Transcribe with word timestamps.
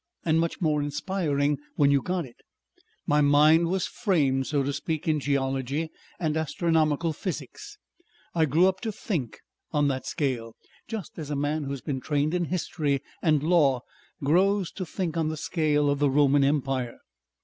And 0.25 0.39
much 0.39 0.59
more 0.59 0.81
inspiring 0.81 1.59
when 1.75 1.91
you 1.91 2.01
got 2.01 2.25
it. 2.25 2.37
My 3.05 3.21
mind 3.21 3.67
was 3.67 3.85
framed, 3.85 4.47
so 4.47 4.63
to 4.63 4.73
speak, 4.73 5.07
in 5.07 5.19
geology 5.19 5.91
and 6.19 6.35
astronomical 6.35 7.13
physics. 7.13 7.77
I 8.33 8.45
grew 8.45 8.67
up 8.67 8.79
to 8.81 8.91
think 8.91 9.37
on 9.71 9.89
that 9.89 10.07
scale. 10.07 10.55
Just 10.87 11.19
as 11.19 11.29
a 11.29 11.35
man 11.35 11.65
who 11.65 11.69
has 11.69 11.81
been 11.81 12.01
trained 12.01 12.33
in 12.33 12.45
history 12.45 13.01
and 13.21 13.43
law 13.43 13.81
grows 14.23 14.71
to 14.71 14.87
think 14.87 15.17
on 15.17 15.29
the 15.29 15.37
scale 15.37 15.87
of 15.87 15.99
the 15.99 16.09
Roman 16.09 16.43
empire. 16.43 16.97